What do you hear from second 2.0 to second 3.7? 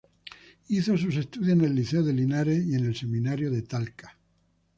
de Linares y en el Seminario de